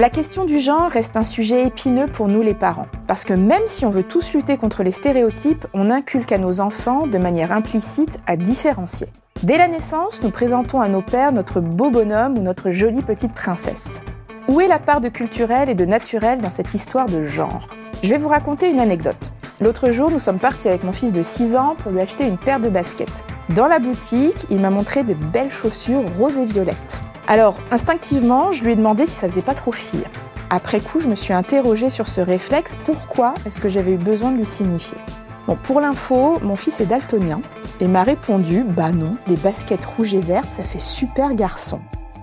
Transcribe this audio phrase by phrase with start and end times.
[0.00, 3.66] La question du genre reste un sujet épineux pour nous les parents, parce que même
[3.66, 7.52] si on veut tous lutter contre les stéréotypes, on inculque à nos enfants de manière
[7.52, 9.08] implicite à différencier.
[9.42, 13.34] Dès la naissance, nous présentons à nos pères notre beau bonhomme ou notre jolie petite
[13.34, 14.00] princesse.
[14.48, 17.66] Où est la part de culturel et de naturel dans cette histoire de genre?
[18.02, 19.32] Je vais vous raconter une anecdote.
[19.60, 22.38] L'autre jour, nous sommes partis avec mon fils de 6 ans pour lui acheter une
[22.38, 23.24] paire de baskets.
[23.50, 27.02] Dans la boutique, il m'a montré de belles chaussures roses et violettes.
[27.26, 30.06] Alors, instinctivement, je lui ai demandé si ça faisait pas trop fille.
[30.48, 34.32] Après coup, je me suis interrogée sur ce réflexe, pourquoi est-ce que j'avais eu besoin
[34.32, 34.98] de lui signifier?
[35.46, 37.42] Bon, pour l'info, mon fils est daltonien
[37.80, 41.80] et m'a répondu Bah non, des baskets rouges et vertes, ça fait super garçon.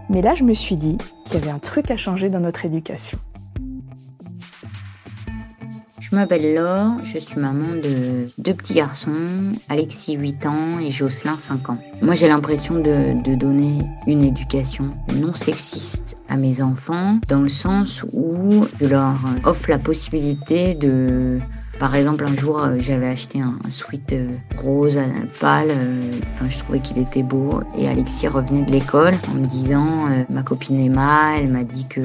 [0.10, 2.66] Mais là, je me suis dit qu'il y avait un truc à changer dans notre
[2.66, 3.20] éducation.
[6.10, 11.38] Je m'appelle Laure, je suis maman de deux petits garçons, Alexis 8 ans et Jocelyn
[11.38, 11.78] 5 ans.
[12.02, 17.50] Moi j'ai l'impression de, de, donner une éducation non sexiste à mes enfants dans le
[17.50, 21.42] sens où je leur offre la possibilité de
[21.80, 24.98] par exemple, un jour, euh, j'avais acheté un sweat euh, rose
[25.40, 25.70] pâle.
[25.70, 27.62] Euh, enfin, je trouvais qu'il était beau.
[27.78, 32.02] Et Alexis revenait de l'école en me disant, ma copine Emma, elle m'a dit que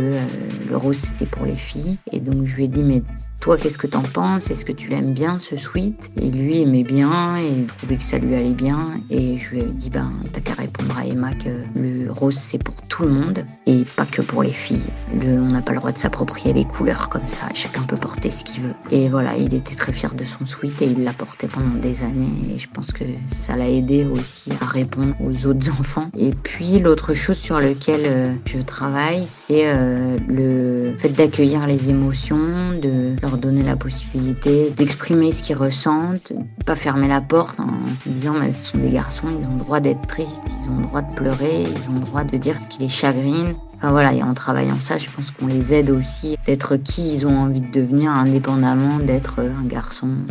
[0.69, 1.97] le rose c'était pour les filles.
[2.11, 3.03] Et donc je lui ai dit, mais
[3.43, 4.53] toi, qu'est-ce que t'en penses?
[4.53, 6.13] Est-ce que tu l'aimes bien ce sweat?
[6.17, 8.79] Et lui aimait bien et trouvait que ça lui allait bien.
[9.11, 12.63] Et je lui ai dit, ben, t'as qu'à répondre à Emma que le rose c'est
[12.63, 14.87] pour tout le monde et pas que pour les filles.
[15.13, 17.47] on n'a pas le droit de s'approprier les couleurs comme ça.
[17.53, 18.75] Chacun peut porter ce qu'il veut.
[18.93, 21.77] Et voilà, il est était très fier de son sweat et il l'a porté pendant
[21.77, 22.55] des années.
[22.55, 26.11] Et je pense que ça l'a aidé aussi à répondre aux autres enfants.
[26.19, 31.89] Et puis l'autre chose sur laquelle euh, je travaille, c'est euh, le fait d'accueillir les
[31.89, 36.33] émotions, de leur donner la possibilité d'exprimer ce qu'ils ressentent,
[36.67, 37.69] pas fermer la porte en
[38.07, 40.87] disant mais ce sont des garçons, ils ont le droit d'être tristes, ils ont le
[40.87, 43.55] droit de pleurer, ils ont le droit de dire ce qui les chagrine.
[43.77, 47.27] Enfin voilà, et en travaillant ça, je pense qu'on les aide aussi d'être qui ils
[47.27, 50.27] ont envie de devenir indépendamment d'être un garçon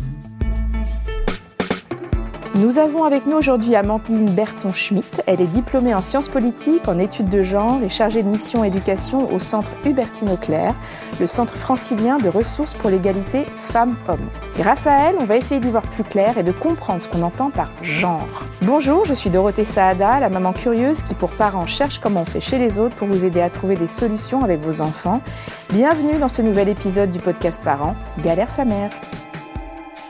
[2.56, 5.22] nous avons avec nous aujourd'hui Amandine Berton-Schmidt.
[5.25, 9.34] Elle est diplômée en sciences politiques, en études de genre et chargée de mission éducation
[9.34, 10.75] au centre Hubertine Auclair,
[11.19, 14.29] le centre francilien de ressources pour l'égalité femmes-hommes.
[14.57, 17.22] Grâce à elle, on va essayer d'y voir plus clair et de comprendre ce qu'on
[17.22, 18.44] entend par genre.
[18.63, 22.41] Bonjour, je suis Dorothée Saada, la maman curieuse qui pour parents cherche comment on fait
[22.41, 25.22] chez les autres pour vous aider à trouver des solutions avec vos enfants.
[25.69, 28.90] Bienvenue dans ce nouvel épisode du podcast Parents, Galère sa mère.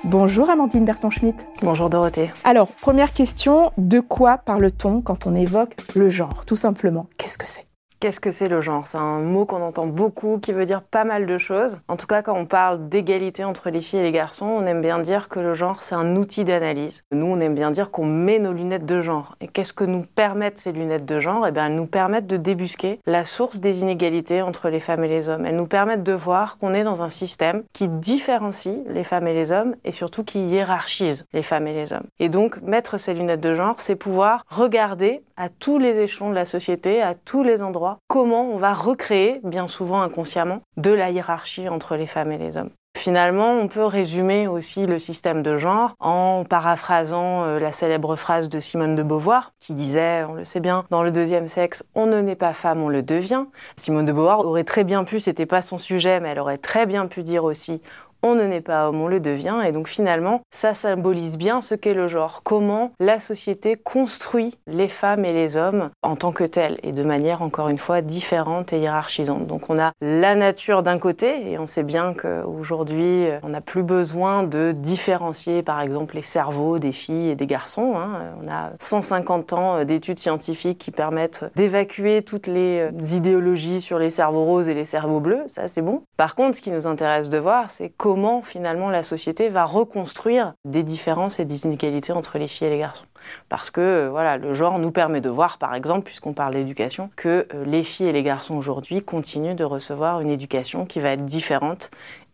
[0.04, 1.38] Bonjour Amandine Berton-Schmidt.
[1.62, 2.32] Bonjour Dorothée.
[2.44, 7.06] Alors, première question, de quoi parle-t-on quand on évoque le genre, tout simplement?
[7.20, 7.71] Qu'est-ce que c'est?
[8.02, 8.88] Qu'est-ce que c'est le genre?
[8.88, 11.82] C'est un mot qu'on entend beaucoup, qui veut dire pas mal de choses.
[11.88, 14.82] En tout cas, quand on parle d'égalité entre les filles et les garçons, on aime
[14.82, 17.04] bien dire que le genre, c'est un outil d'analyse.
[17.12, 19.36] Nous, on aime bien dire qu'on met nos lunettes de genre.
[19.40, 21.46] Et qu'est-ce que nous permettent ces lunettes de genre?
[21.46, 25.08] Eh bien, elles nous permettent de débusquer la source des inégalités entre les femmes et
[25.08, 25.46] les hommes.
[25.46, 29.36] Elles nous permettent de voir qu'on est dans un système qui différencie les femmes et
[29.36, 32.08] les hommes et surtout qui hiérarchise les femmes et les hommes.
[32.18, 36.36] Et donc, mettre ces lunettes de genre, c'est pouvoir regarder à tous les échelons de
[36.36, 41.10] la société, à tous les endroits, comment on va recréer, bien souvent inconsciemment, de la
[41.10, 42.72] hiérarchie entre les femmes et les hommes.
[42.98, 48.50] Finalement, on peut résumer aussi le système de genre en paraphrasant euh, la célèbre phrase
[48.50, 52.06] de Simone de Beauvoir qui disait, on le sait bien, dans le deuxième sexe, on
[52.06, 53.46] ne naît pas femme, on le devient.
[53.76, 56.86] Simone de Beauvoir aurait très bien pu, c'était pas son sujet, mais elle aurait très
[56.86, 57.82] bien pu dire aussi,
[58.24, 59.60] on ne naît pas homme, on le devient.
[59.66, 64.88] Et donc finalement, ça symbolise bien ce qu'est le genre, comment la société construit les
[64.88, 68.74] femmes et les hommes en tant que tels, et de manière encore une fois différente
[68.74, 69.48] et hiérarchisante.
[69.48, 73.84] Donc on a la nature d'un côté, et on sait bien qu'aujourd'hui, on n'a plus
[73.84, 77.94] besoin de différencier par exemple les cerveaux des filles et des garçons.
[77.96, 78.36] Hein.
[78.44, 84.46] On a 150 ans d'études scientifiques qui permettent d'évacuer toutes les idéologies sur les cerveaux
[84.46, 86.04] roses et les cerveaux bleus, ça c'est bon.
[86.18, 89.64] Par contre, ce qui nous intéresse de voir, c'est comment comment finalement la société va
[89.64, 93.06] reconstruire des différences et des inégalités entre les filles et les garçons.
[93.48, 97.10] Parce que euh, voilà, le genre nous permet de voir, par exemple, puisqu'on parle d'éducation,
[97.16, 101.12] que euh, les filles et les garçons aujourd'hui continuent de recevoir une éducation qui va
[101.12, 101.90] être différente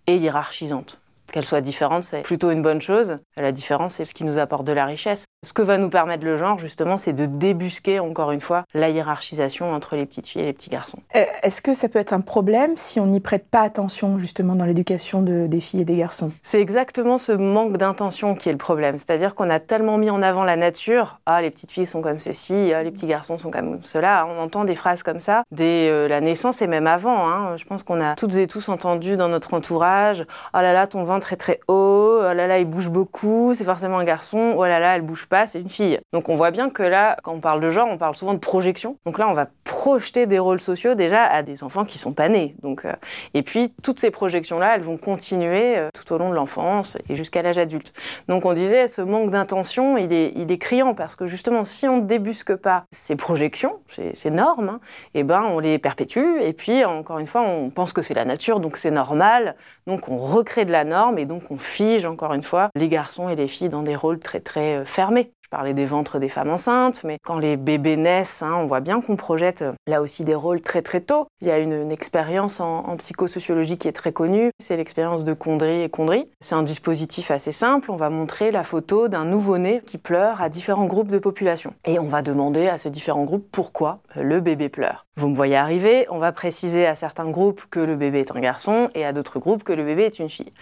[0.07, 0.99] et hiérarchisante.
[1.31, 3.17] Qu'elle soit différente, c'est plutôt une bonne chose.
[3.35, 5.25] La différence, c'est ce qui nous apporte de la richesse.
[5.45, 8.89] Ce que va nous permettre le genre, justement, c'est de débusquer, encore une fois, la
[8.89, 10.97] hiérarchisation entre les petites filles et les petits garçons.
[11.15, 14.55] Euh, est-ce que ça peut être un problème si on n'y prête pas attention, justement,
[14.55, 16.31] dans l'éducation de, des filles et des garçons?
[16.41, 18.97] C'est exactement ce manque d'intention qui est le problème.
[18.97, 21.19] C'est-à-dire qu'on a tellement mis en avant la nature.
[21.27, 24.27] Ah, les petites filles sont comme ceci, ah, les petits garçons sont comme cela.
[24.27, 27.29] On entend des phrases comme ça dès euh, la naissance et même avant.
[27.29, 27.57] Hein.
[27.57, 30.25] Je pense qu'on a toutes et tous entendu dans notre entourage
[30.55, 32.21] Oh là là, ton ventre est très haut.
[32.21, 33.53] Oh là là, il bouge beaucoup.
[33.53, 34.55] C'est forcément un garçon.
[34.57, 35.99] Oh là là, elle bouge pas, c'est une fille.
[36.13, 38.39] Donc on voit bien que là, quand on parle de genre, on parle souvent de
[38.39, 38.97] projection.
[39.05, 42.29] Donc là, on va projeter des rôles sociaux déjà à des enfants qui sont pas
[42.29, 42.55] nés.
[42.61, 42.93] Donc, euh,
[43.33, 47.15] et puis toutes ces projections-là, elles vont continuer euh, tout au long de l'enfance et
[47.15, 47.93] jusqu'à l'âge adulte.
[48.27, 52.01] Donc on disait, ce manque d'intention, il est, criant parce que justement, si on ne
[52.01, 54.79] débusque pas ces projections, ces, normes, hein,
[55.13, 56.41] eh ben on les perpétue.
[56.41, 59.55] Et puis encore une fois, on pense que c'est la nature, donc c'est normal.
[59.85, 63.29] Donc on recrée de la norme et donc on fige encore une fois les garçons
[63.29, 65.16] et les filles dans des rôles très très euh, fermés.
[65.47, 68.81] Je parlais des ventres des femmes enceintes, mais quand les bébés naissent, hein, on voit
[68.81, 71.27] bien qu'on projette euh, là aussi des rôles très très tôt.
[71.39, 75.33] Il y a une, expérience en, en, psychosociologie qui est très connue, c'est l'expérience de
[75.33, 76.29] Condry et Condry.
[76.41, 80.49] C'est un dispositif assez simple, on va montrer la photo d'un nouveau-né qui pleure à
[80.49, 81.73] différents groupes de population.
[81.85, 85.06] Et on va demander à ces différents groupes pourquoi le bébé pleure.
[85.19, 88.39] Vous me voyez arriver, on va préciser à certains groupes que le bébé est un
[88.39, 90.53] garçon et à d'autres groupes que le bébé est une fille.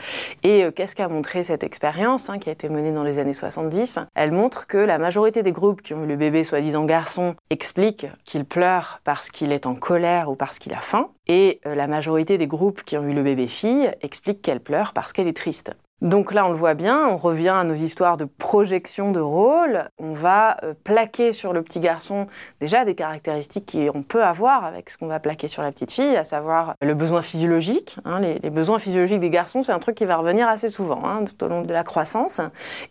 [0.44, 3.34] Et euh, qu'est-ce qu'a montré cette expérience hein, qui a été menée dans les années
[3.34, 7.36] 70 Elle montre que la majorité des groupes qui ont eu le bébé soi-disant garçon
[7.50, 11.10] expliquent qu'il pleure parce qu'il est en colère ou parce qu'il a faim.
[11.28, 14.94] Et euh, la majorité des groupes qui ont eu le bébé fille expliquent qu'elle pleure
[14.94, 15.74] parce qu'elle est triste.
[16.02, 19.88] Donc là, on le voit bien, on revient à nos histoires de projection de rôle.
[19.98, 22.28] On va euh, plaquer sur le petit garçon
[22.60, 26.18] déjà des caractéristiques qu'on peut avoir avec ce qu'on va plaquer sur la petite fille,
[26.18, 27.98] à savoir le besoin physiologique.
[28.04, 31.24] Hein, les, besoins physiologiques des garçons, c'est un truc qui va revenir assez souvent hein,
[31.24, 32.42] tout au long de la croissance.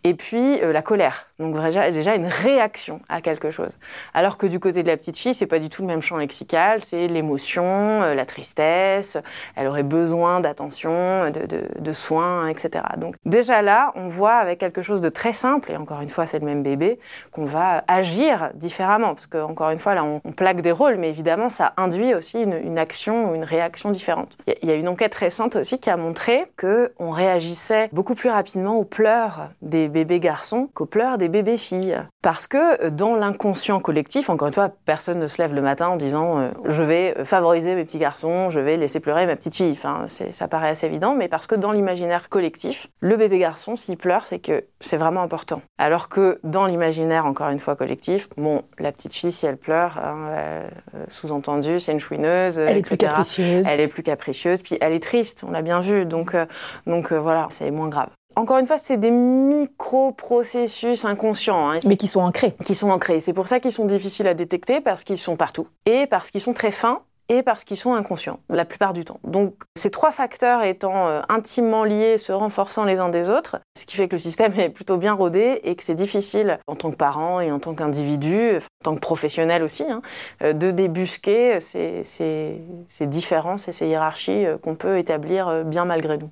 [0.03, 1.27] Et puis euh, la colère.
[1.37, 3.71] Donc déjà, une réaction à quelque chose.
[4.13, 6.17] Alors que du côté de la petite fille, c'est pas du tout le même champ
[6.17, 6.81] lexical.
[6.81, 9.17] C'est l'émotion, euh, la tristesse.
[9.55, 12.85] Elle aurait besoin d'attention, de, soins, etc.
[12.97, 16.25] Donc déjà là, on voit avec quelque chose de très simple, et encore une fois
[16.25, 16.99] c'est le même bébé,
[17.31, 19.13] qu'on va agir différemment.
[19.13, 22.41] Parce que encore une fois là, on, plaque des rôles, mais évidemment ça induit aussi
[22.41, 24.37] une, action ou une réaction différente.
[24.47, 28.15] Il y, y, a une enquête récente aussi qui a montré que on réagissait beaucoup
[28.15, 31.97] plus rapidement aux pleurs des bébés garçons qu'aux pleurs des bébés filles.
[32.21, 35.95] Parce que dans l'inconscient collectif, encore une fois, personne ne se lève le matin en
[35.95, 39.71] disant euh, je vais favoriser mes petits garçons, je vais laisser pleurer ma petite fille.
[39.71, 43.97] Enfin, ça paraît assez évident, mais parce que dans l'imaginaire collectif, le bébé garçon, s'il
[43.97, 45.61] pleure, c'est que c'est vraiment important.
[45.77, 49.97] Alors que dans l'imaginaire, encore une fois, collectif, bon, la petite fille, si elle pleure,
[49.97, 50.67] hein, euh,
[51.09, 52.79] sous-entendu, c'est une chouineuse, elle etc.
[52.79, 53.65] est plus capricieuse.
[53.69, 56.45] Elle est plus capricieuse, puis elle est triste, on l'a bien vu, donc, euh,
[56.87, 58.09] donc euh, voilà, c'est moins grave.
[58.35, 61.71] Encore une fois, c'est des micro-processus inconscients.
[61.71, 62.53] Hein, Mais qui sont ancrés.
[62.65, 63.19] Qui sont ancrés.
[63.21, 65.67] C'est pour ça qu'ils sont difficiles à détecter, parce qu'ils sont partout.
[65.85, 69.19] Et parce qu'ils sont très fins, et parce qu'ils sont inconscients la plupart du temps.
[69.23, 73.85] Donc ces trois facteurs étant euh, intimement liés, se renforçant les uns des autres, ce
[73.85, 76.91] qui fait que le système est plutôt bien rodé et que c'est difficile en tant
[76.91, 80.01] que parent et en tant qu'individu, en tant que professionnel aussi, hein,
[80.43, 85.85] euh, de débusquer ces, ces, ces différences et ces hiérarchies euh, qu'on peut établir bien
[85.85, 86.29] malgré nous.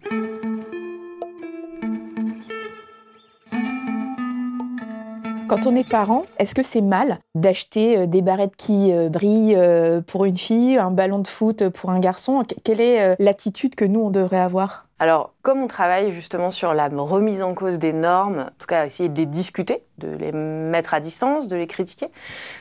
[5.54, 9.56] Quand on est parent, est-ce que c'est mal d'acheter des barrettes qui brillent
[10.08, 12.44] pour une fille, un ballon de foot pour un garçon?
[12.64, 14.88] Quelle est l'attitude que nous, on devrait avoir?
[15.04, 18.86] Alors, comme on travaille justement sur la remise en cause des normes, en tout cas
[18.86, 22.08] essayer de les discuter, de les mettre à distance, de les critiquer,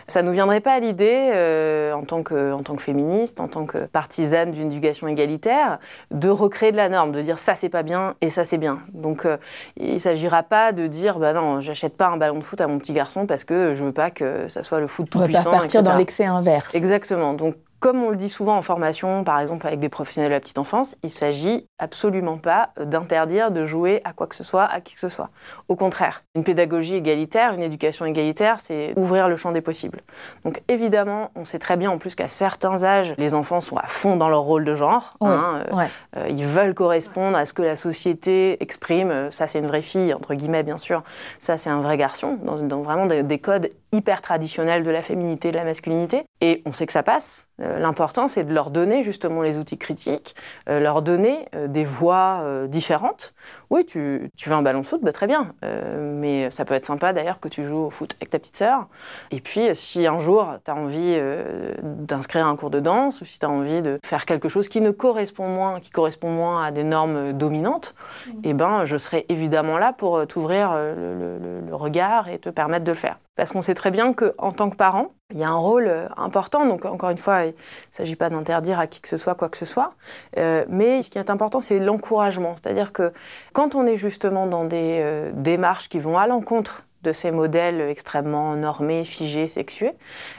[0.09, 3.47] ça nous viendrait pas à l'idée, euh, en, tant que, en tant que féministe, en
[3.47, 5.79] tant que partisane d'une éducation égalitaire,
[6.11, 8.81] de recréer de la norme, de dire ça c'est pas bien et ça c'est bien.
[8.93, 9.37] Donc, euh,
[9.77, 12.81] il s'agira pas de dire bah non, j'achète pas un ballon de foot à mon
[12.81, 15.43] petit garçon parce que je veux pas que ça soit le foot tout on puissant.
[15.43, 15.93] On va pas partir etc.
[15.93, 16.75] dans l'excès inverse.
[16.75, 17.35] Exactement.
[17.35, 20.41] Donc comme on le dit souvent en formation, par exemple avec des professionnels de la
[20.41, 24.81] petite enfance, il s'agit absolument pas d'interdire de jouer à quoi que ce soit, à
[24.81, 25.31] qui que ce soit.
[25.67, 30.03] Au contraire, une pédagogie égalitaire, une éducation égalitaire, c'est ouvrir le champ des possibles.
[30.45, 33.89] Donc évidemment, on sait très bien en plus qu'à certains âges, les enfants sont à
[33.89, 35.17] fond dans leur rôle de genre.
[35.21, 35.89] Ouais, hein, ouais.
[36.17, 39.33] Euh, ils veulent correspondre à ce que la société exprime.
[39.33, 41.03] Ça, c'est une vraie fille, entre guillemets, bien sûr.
[41.41, 45.03] Ça, c'est un vrai garçon, dans, dans vraiment des, des codes hyper traditionnels de la
[45.03, 46.25] féminité, de la masculinité.
[46.41, 47.49] Et on sait que ça passe.
[47.61, 50.35] Euh, L'important, c'est de leur donner justement les outils critiques,
[50.69, 53.35] euh, leur donner euh, des euh, différentes.
[53.71, 55.55] Oui, tu, tu veux un ballon de foot, bah, très bien.
[55.65, 58.57] Euh, mais ça peut être sympa d'ailleurs que tu joues au foot avec ta petite
[58.57, 58.89] sœur.
[59.31, 63.25] Et puis, si un jour, tu as envie euh, d'inscrire un cours de danse, ou
[63.25, 66.65] si tu as envie de faire quelque chose qui ne correspond moins, qui correspond moins
[66.65, 67.95] à des normes dominantes,
[68.27, 68.31] mmh.
[68.45, 72.85] eh ben, je serai évidemment là pour t'ouvrir le, le, le regard et te permettre
[72.85, 73.19] de le faire.
[73.35, 76.67] Parce qu'on sait très bien qu'en tant que parent, il y a un rôle important.
[76.67, 77.53] Donc, encore une fois, il ne
[77.91, 79.95] s'agit pas d'interdire à qui que ce soit quoi que ce soit.
[80.37, 82.55] Euh, mais ce qui est important, c'est l'encouragement.
[82.57, 83.13] C'est-à-dire que
[83.53, 87.81] quand on est justement dans des euh, démarches qui vont à l'encontre de ces modèles
[87.81, 89.93] extrêmement normés, figés, sexués,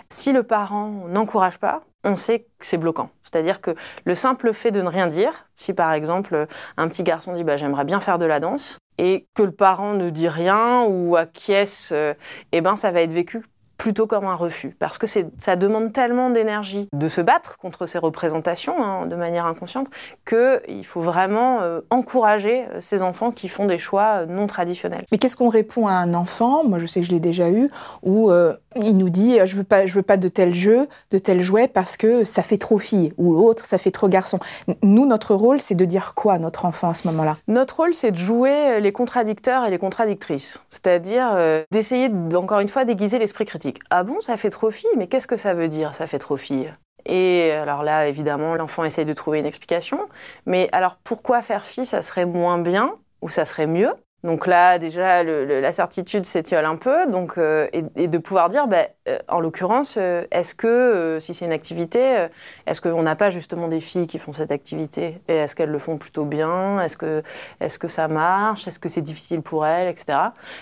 [0.10, 3.10] si le parent n'encourage pas, on sait que c'est bloquant.
[3.24, 6.48] C'est-à-dire que le simple fait de ne rien dire, si par exemple
[6.78, 9.94] un petit garçon dit bah, j'aimerais bien faire de la danse, et que le parent
[9.94, 12.14] ne dit rien ou acquiesce, euh,
[12.52, 13.44] eh ben ça va être vécu
[13.78, 17.98] plutôt comme un refus, parce que ça demande tellement d'énergie de se battre contre ces
[17.98, 19.88] représentations hein, de manière inconsciente
[20.28, 25.06] qu'il faut vraiment euh, encourager euh, ces enfants qui font des choix euh, non traditionnels.
[25.12, 26.64] Mais qu'est-ce qu'on répond à un enfant?
[26.64, 27.70] Moi, je sais que je l'ai déjà eu,
[28.04, 28.32] où
[28.76, 31.68] il nous dit je veux pas, je veux pas de tel jeu, de tel jouet
[31.68, 34.40] parce que ça fait trop fille, ou l'autre ça fait trop garçon.
[34.82, 37.38] Nous, notre rôle, c'est de dire quoi à notre enfant à ce moment-là?
[37.48, 41.36] Notre rôle, c'est de jouer les contradicteurs et les contradictrices, c'est-à-dire
[41.72, 43.63] d'essayer encore une fois d'aiguiser l'esprit critique.
[43.90, 44.90] Ah bon, ça fait trop fille?
[44.98, 46.72] Mais qu'est-ce que ça veut dire, ça fait trop fille?
[47.06, 50.08] Et alors là, évidemment, l'enfant essaye de trouver une explication.
[50.46, 53.94] Mais alors, pourquoi faire fille, ça serait moins bien ou ça serait mieux?
[54.24, 58.88] Donc là, déjà, la certitude s'étiole un peu, donc euh, et, de pouvoir dire, bah,
[59.10, 62.28] euh, en l'occurrence, euh, est-ce que si c'est une activité,
[62.66, 65.22] est-ce qu'on n'a pas justement des filles qui font cette activité?
[65.28, 66.80] Et est-ce qu'elles le font plutôt bien?
[66.82, 67.22] Est-ce que
[67.60, 68.66] est-ce que ça marche?
[68.66, 70.18] Est-ce que c'est difficile pour elles, etc.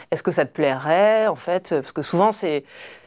[0.10, 1.70] Est-ce que ça te plairait en fait?
[1.70, 2.64] Parce que souvent c'est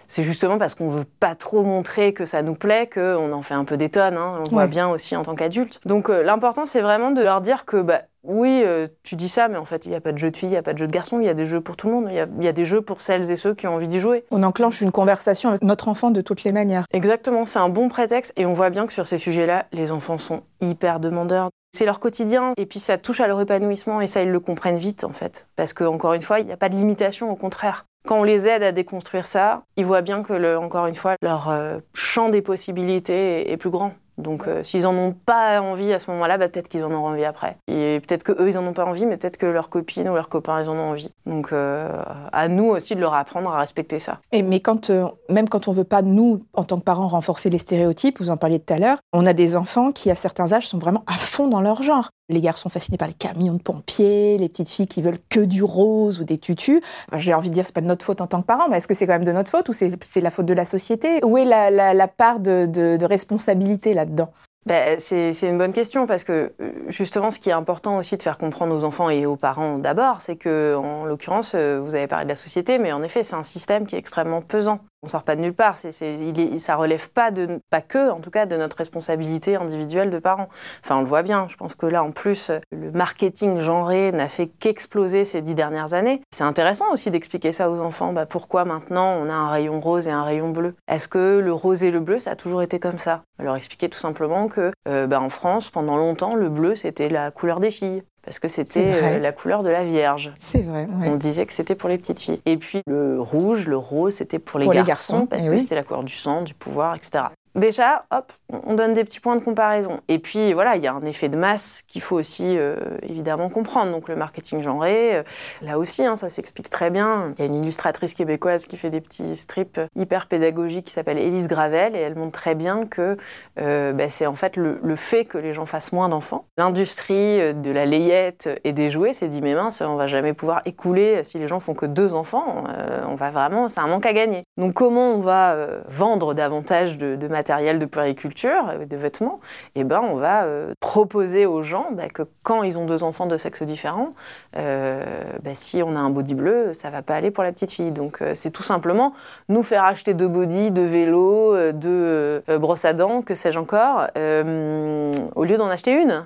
[0.09, 3.55] c'est justement parce qu'on veut pas trop montrer que ça nous plaît qu'on en fait
[3.55, 4.17] un peu des tonnes.
[4.17, 4.43] Hein.
[4.47, 5.81] On voit bien aussi en tant qu'adulte.
[5.87, 9.59] Donc l'important c'est vraiment de leur dire que bah, oui, euh, tu dis ça, mais
[9.59, 10.79] en fait, il n'y a pas de jeu de filles, il n'y a pas de
[10.79, 12.53] jeu de garçons, il y a des jeux pour tout le monde, il y, a,
[12.53, 14.25] des jeux pour celles et ceux qui ont envie d'y jouer.
[14.31, 16.87] On enclenche une conversation avec notre enfant de toutes les manières.
[16.93, 20.17] Exactement, c'est un bon prétexte et on voit bien que sur ces sujets-là, les enfants
[20.17, 21.51] sont hyper demandeurs.
[21.73, 24.79] C'est leur quotidien et puis ça touche à leur épanouissement et ça, ils le comprennent
[24.79, 25.49] vite en fait.
[25.57, 27.85] Parce qu'encore une fois, il n'y a pas de limitation, au contraire.
[28.07, 31.49] Quand on les aide à déconstruire ça, ils voient bien que, encore une fois, leur
[31.49, 33.95] euh, champ des possibilités est plus grand.
[34.19, 37.09] Donc euh, s'ils en ont pas envie à ce moment-là, bah, peut-être qu'ils en auront
[37.09, 37.57] envie après.
[37.67, 40.15] Et peut-être que eux ils en ont pas envie, mais peut-être que leurs copines ou
[40.15, 41.11] leurs copains ils en ont envie.
[41.27, 44.21] Donc euh, à nous aussi de leur apprendre à respecter ça.
[44.33, 47.51] Et mais quand euh, même quand on veut pas nous en tant que parents renforcer
[47.51, 50.53] les stéréotypes, vous en parliez tout à l'heure, on a des enfants qui à certains
[50.53, 52.11] âges sont vraiment à fond dans leur genre.
[52.31, 55.63] Les garçons fascinés par les camions de pompiers, les petites filles qui veulent que du
[55.63, 56.81] rose ou des tutus.
[57.17, 58.89] J'ai envie de dire c'est pas de notre faute en tant que parents, mais est-ce
[58.89, 61.23] que c'est quand même de notre faute ou c'est la faute de la société?
[61.23, 64.33] Où est la, part de, responsabilité là-dedans?
[64.65, 66.55] Ben, c'est une bonne question parce que
[66.89, 70.23] justement, ce qui est important aussi de faire comprendre aux enfants et aux parents d'abord,
[70.23, 73.37] c'est que, en l'occurrence, euh, vous avez parlé de la société, mais en effet, c'est
[73.37, 75.77] un système qui est extrêmement pesant on sort pas de nulle part.
[75.77, 80.11] C'est, c'est, ça relève pas de, pas que, en tout cas, de notre responsabilité individuelle
[80.11, 80.49] de parents.
[80.83, 81.47] Enfin, on le voit bien.
[81.49, 85.95] Je pense que là, en plus, le marketing genré n'a fait qu'exploser ces dix dernières
[85.95, 86.23] années.
[86.31, 88.13] C'est intéressant aussi d'expliquer ça aux enfants.
[88.13, 90.75] Bah, pourquoi maintenant on a un rayon rose et un rayon bleu?
[90.89, 93.23] Est-ce que le rose et le bleu, ça a toujours été comme ça?
[93.39, 97.31] Alors expliquer tout simplement que, euh, bah, en France, pendant longtemps, le bleu c'était la
[97.31, 100.33] couleur des filles parce que c'était euh, la couleur de la Vierge.
[100.39, 100.87] C'est vrai.
[101.05, 102.41] On disait que c'était pour les petites filles.
[102.47, 105.85] Et puis le rouge, le rose, c'était pour les garçons, parce eh que c'était la
[105.85, 107.25] couleur du sang, du pouvoir, etc.
[107.55, 108.33] Déjà, hop,
[108.65, 110.01] on donne des petits points de comparaison.
[110.09, 113.49] Et puis voilà, il y a un effet de masse qu'il faut aussi euh, évidemment
[113.49, 113.93] comprendre.
[113.93, 115.23] Donc le marketing genré, euh,
[115.63, 117.33] là aussi, hein, ça s'explique très bien.
[117.39, 121.19] Il y a une illustratrice québécoise qui fait des petits strips hyper pédagogiques qui s'appelle
[121.19, 123.17] Élise Gravel et elle montre très bien que
[123.61, 126.47] euh, bah, c'est en fait le, le, fait que les gens fassent moins d'enfants.
[126.59, 130.61] L'industrie de la layette et des jouets s'est dit mais mince, on va jamais pouvoir
[130.65, 132.65] écouler si les gens font que deux enfants.
[133.09, 134.44] on va vraiment, c'est un manque à gagner.
[134.57, 135.57] Donc comment on va
[135.89, 139.41] vendre davantage de, de matériel de puériculture, euh, des vêtements,
[139.75, 143.27] eh ben on va euh, proposer aux gens bah, que quand ils ont deux enfants
[143.27, 144.11] de sexe différent,
[144.57, 145.05] euh,
[145.43, 147.91] bah, si on a un body bleu, ça va pas aller pour la petite fille.
[147.93, 149.13] Donc c'est tout simplement
[149.49, 155.45] nous faire acheter deux body, deux vélos, deux brosses à dents, que sais-je encore, au
[155.45, 156.25] lieu d'en acheter une.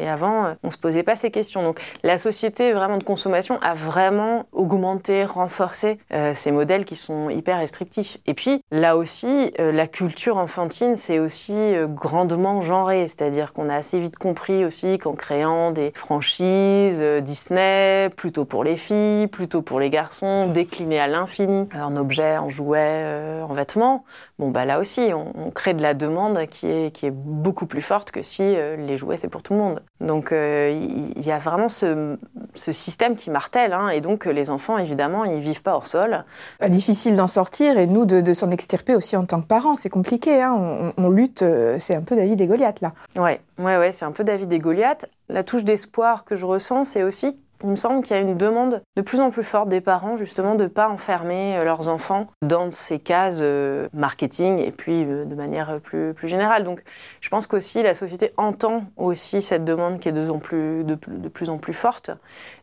[0.00, 1.62] et avant, on se posait pas ces questions.
[1.62, 5.98] Donc la société vraiment de consommation a vraiment augmenté, renforcé
[6.34, 8.18] ces modèles qui sont hyper restrictifs.
[8.26, 13.74] Et puis là aussi, la culture enfantine, c'est aussi euh, grandement genré, c'est-à-dire qu'on a
[13.74, 19.62] assez vite compris aussi qu'en créant des franchises euh, Disney, plutôt pour les filles, plutôt
[19.62, 24.04] pour les garçons, déclinées à l'infini, en objets, en jouets, euh, en vêtements,
[24.38, 27.80] bon bah là aussi, on, crée de la demande qui est, qui est beaucoup plus
[27.80, 29.82] forte que si les jouets c'est pour tout le monde.
[30.00, 32.18] Donc il y, a vraiment ce,
[32.54, 36.24] ce système qui martèle, hein, et donc les enfants évidemment ils vivent pas hors sol.
[36.68, 39.90] Difficile d'en sortir et nous de, de s'en extirper aussi en tant que parents, c'est
[39.90, 40.42] compliqué.
[40.42, 40.92] Hein.
[40.96, 42.92] On, lutte, euh, c'est un peu David et Goliath là.
[43.16, 45.06] Ouais, ouais, ouais, c'est un peu David et Goliath.
[45.28, 48.36] La touche d'espoir que je ressens, c'est aussi il me semble qu'il y a une
[48.36, 51.88] demande de plus en plus forte des parents justement de ne pas enfermer euh, leurs
[51.88, 56.64] enfants dans ces cases euh, marketing et puis euh, de manière plus, plus générale.
[56.64, 56.82] Donc
[57.20, 60.84] je pense qu'aussi la société entend aussi cette demande qui est de plus en plus,
[60.84, 60.94] de,
[61.28, 62.10] plus, en plus forte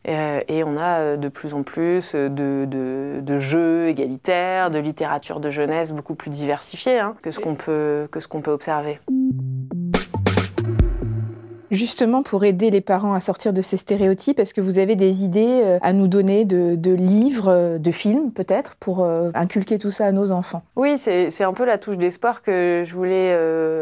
[0.04, 5.92] et on a de plus en plus de, de, jeux égalitaires, de littérature de jeunesse
[5.92, 9.00] beaucoup plus diversifiée hein, que ce qu'on peut, que ce qu'on peut observer.
[11.74, 15.24] Justement, pour aider les parents à sortir de ces stéréotypes, est-ce que vous avez des
[15.24, 19.90] idées euh, à nous donner de, livres, euh, de films peut-être, pour euh, inculquer tout
[19.90, 20.62] ça à nos enfants?
[20.76, 23.34] Oui, c'est un peu la touche d'espoir que je voulais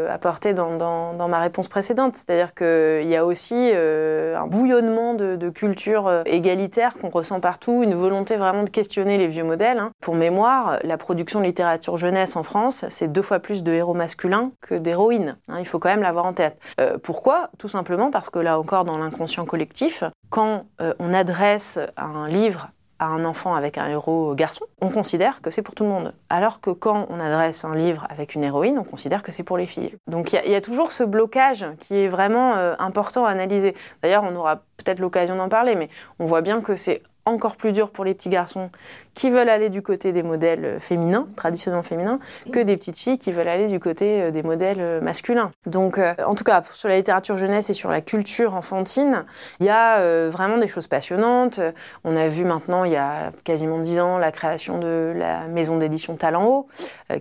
[0.09, 2.15] apporter dans, ma réponse précédente.
[2.15, 7.93] C'est-à-dire qu'il y a aussi un bouillonnement de, de culture égalitaire qu'on ressent partout, une
[7.93, 9.77] volonté vraiment de questionner les vieux modèles.
[9.77, 9.91] Hein.
[10.01, 13.93] Pour mémoire, la production de littérature jeunesse en France, c'est deux fois plus de héros
[13.93, 15.37] masculins que d'héroïnes.
[15.47, 15.57] Hein.
[15.59, 16.57] il faut quand même l'avoir en tête.
[17.03, 17.49] pourquoi?
[17.57, 22.69] Tout simplement parce que là encore, dans l'inconscient collectif, quand euh, on adresse un livre
[22.99, 26.13] à un enfant avec un héros garçon, on considère que c'est pour tout le monde.
[26.29, 29.57] Alors que quand on adresse un livre avec une héroïne, on considère que c'est pour
[29.57, 29.95] les filles.
[30.07, 33.75] Donc il y, a toujours ce blocage qui est vraiment euh, important à analyser.
[34.01, 37.71] D'ailleurs, on aura peut-être l'occasion d'en parler, mais on voit bien que c'est encore plus
[37.71, 38.69] dur pour les petits garçons
[39.13, 42.19] qui veulent aller du côté des modèles féminins, traditionnellement féminins,
[42.51, 45.51] que des petites filles qui veulent aller du côté euh, des modèles euh, masculins.
[45.65, 49.23] Donc, euh, en tout cas, sur la littérature jeunesse et sur la culture enfantine,
[49.59, 49.83] il y a
[50.29, 51.59] vraiment des choses passionnantes.
[52.03, 55.77] On a vu maintenant, il y a quasiment dix ans, la création de la maison
[55.77, 56.67] d'édition Talent Haut,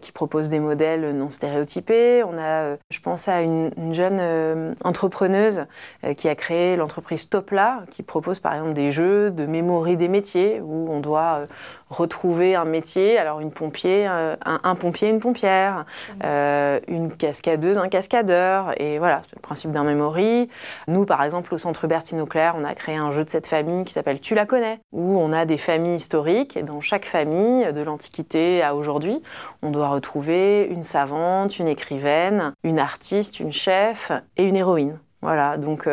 [0.00, 2.22] qui propose des modèles non stéréotypés.
[2.24, 5.66] On a, je pense à une, une jeune entrepreneuse
[6.16, 10.60] qui a créé l'entreprise Topla, qui propose par exemple des jeux de mémoire des métiers
[10.60, 11.46] où on doit euh,
[11.88, 15.84] retrouver un métier, alors une pompier, euh, un, pompier, une pompière,
[16.24, 20.48] euh, une cascadeuse, un cascadeur, et voilà, c'est le principe d'un memory.
[20.88, 23.84] Nous, par exemple, au Centre Bertine Auclair, on a créé un jeu de cette famille
[23.84, 27.72] qui s'appelle Tu la connais, où on a des familles historiques, et dans chaque famille,
[27.72, 29.20] de l'Antiquité à aujourd'hui,
[29.62, 34.98] on doit retrouver une savante, une écrivaine, une artiste, une chef et une héroïne.
[35.20, 35.88] Voilà, donc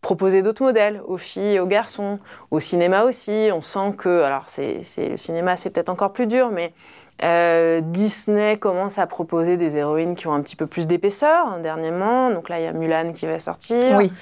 [0.00, 2.18] proposer d'autres modèles aux filles et aux garçons,
[2.50, 3.50] au cinéma aussi.
[3.52, 6.72] On sent que, alors c'est, le cinéma, c'est peut-être encore plus dur, mais
[7.24, 11.58] euh, Disney commence à proposer des héroïnes qui ont un petit peu plus d'épaisseur hein,
[11.60, 12.30] dernièrement.
[12.30, 13.96] Donc là, il y a Mulan qui va sortir.
[13.96, 14.12] Oui.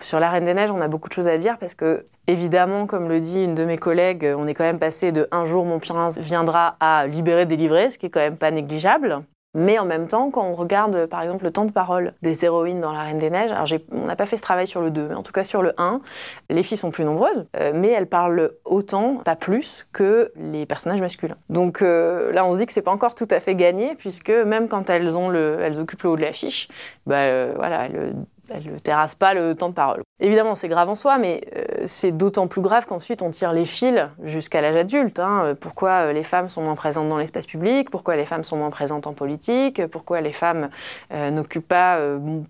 [0.00, 2.86] Sur La Reine des Neiges, on a beaucoup de choses à dire parce que, évidemment,
[2.86, 5.64] comme le dit une de mes collègues, on est quand même passé de un jour
[5.64, 9.22] mon prince viendra à libérer, délivrer, ce qui est quand même pas négligeable.
[9.54, 12.80] Mais en même temps, quand on regarde par exemple le temps de parole des héroïnes
[12.80, 15.08] dans La Reine des Neiges, alors on n'a pas fait ce travail sur le 2,
[15.08, 16.00] mais en tout cas sur le 1,
[16.48, 21.00] les filles sont plus nombreuses, euh, mais elles parlent autant, pas plus, que les personnages
[21.02, 21.36] masculins.
[21.50, 24.30] Donc euh, là, on se dit que c'est pas encore tout à fait gagné, puisque
[24.30, 26.68] même quand elles, ont le, elles occupent le haut de l'affiche,
[27.06, 28.14] bah, euh, voilà, elles
[28.54, 30.02] elle ne terrasse pas le temps de parole.
[30.20, 33.64] Évidemment, c'est grave en soi, mais euh, c'est d'autant plus grave qu'ensuite on tire les
[33.64, 35.18] fils jusqu'à l'âge adulte.
[35.18, 35.54] Hein.
[35.60, 37.90] Pourquoi euh, les femmes sont moins présentes dans l'espace public?
[37.90, 39.84] Pourquoi les femmes sont moins présentes en politique?
[39.88, 40.70] Pourquoi les femmes
[41.12, 41.98] euh, n'occupent pas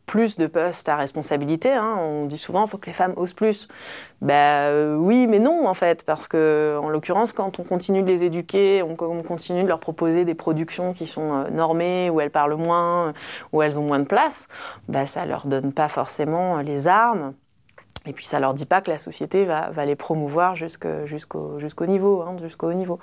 [0.05, 1.97] plus de postes à responsabilité hein?
[1.99, 3.69] On dit souvent, il faut que les femmes osent plus.
[4.21, 8.23] Ben oui, mais non en fait, parce que en l'occurrence, quand on continue de les
[8.23, 12.55] éduquer, on, on, continue de leur proposer des productions qui sont normées, où elles parlent
[12.55, 13.15] moins,
[13.53, 14.47] où elles ont moins de place,
[14.89, 17.35] ben ça leur donne pas forcément les armes.
[18.07, 22.23] Et puis ça leur dit pas que la société va, les promouvoir jusqu'au jusqu'au niveau,
[22.23, 22.99] hein, jusqu'au niveau.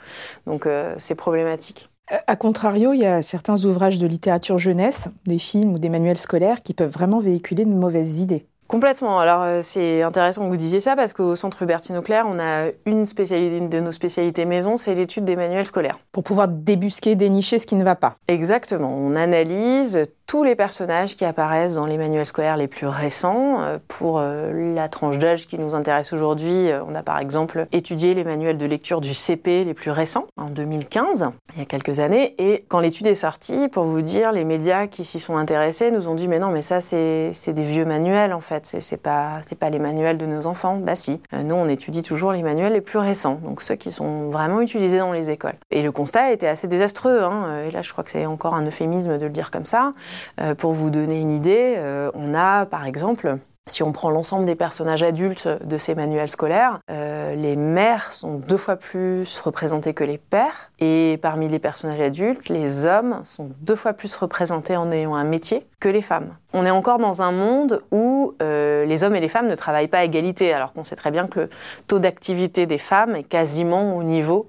[0.45, 1.89] Donc euh, c'est problématique.
[2.27, 6.17] A contrario, il y a certains ouvrages de littérature jeunesse, des films ou des manuels
[6.17, 8.47] scolaires qui peuvent vraiment véhiculer de mauvaises idées.
[8.69, 9.19] Complètement.
[9.19, 12.67] Alors euh, c'est intéressant que vous disiez ça parce qu'au Centre Hubertine Auclair, on a
[12.85, 15.97] une spécialité, une de nos spécialités maison, c'est l'étude des manuels scolaires.
[16.11, 18.17] Pour pouvoir débusquer, dénicher ce qui ne va pas.
[18.27, 18.95] Exactement.
[18.95, 23.61] On analyse tous les personnages qui apparaissent dans les manuels scolaires les plus récents.
[23.61, 28.13] Euh, pour euh, la tranche d'âge qui nous intéresse aujourd'hui, on a par exemple étudié
[28.13, 31.99] les manuels de lecture du CP les plus récents, en 2015, il y a quelques
[31.99, 32.35] années.
[32.37, 36.07] Et quand l'étude est sortie, pour vous dire, les médias qui s'y sont intéressés nous
[36.07, 38.77] ont dit mais non, mais ça c'est des vieux manuels en fait.
[38.81, 40.77] C'est pas, les manuels de nos enfants.
[40.77, 41.21] Bah si.
[41.33, 44.61] Euh, nous, on étudie toujours les manuels les plus récents, donc ceux qui sont vraiment
[44.61, 45.55] utilisés dans les écoles.
[45.71, 47.23] Et le constat était assez désastreux.
[47.23, 47.45] Hein.
[47.47, 49.91] Euh, et là, je crois que c'est encore un euphémisme de le dire comme ça.
[50.39, 51.77] Euh, pour vous donner une idée,
[52.13, 53.37] on a par exemple
[53.69, 58.35] si on prend l'ensemble des personnages adultes de ces manuels scolaires, euh, les mères sont
[58.35, 60.71] deux fois plus représentées que les pères.
[60.79, 65.23] Et parmi les personnages adultes, les hommes sont deux fois plus représentés en ayant un
[65.23, 66.35] métier que les femmes.
[66.53, 69.87] On est encore dans un monde où euh, les hommes et les femmes ne travaillent
[69.87, 71.49] pas à égalité, alors qu'on sait très bien que le
[71.87, 74.47] taux d'activité des femmes est quasiment au niveau